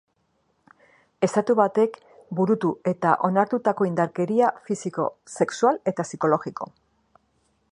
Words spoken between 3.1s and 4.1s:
onartutako